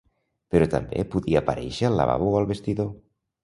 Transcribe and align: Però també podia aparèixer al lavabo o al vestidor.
Però 0.55 0.67
també 0.75 1.03
podia 1.15 1.43
aparèixer 1.43 1.87
al 1.91 2.01
lavabo 2.03 2.33
o 2.33 2.37
al 2.43 2.51
vestidor. 2.57 2.95